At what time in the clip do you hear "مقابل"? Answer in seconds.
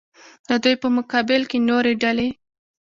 0.97-1.41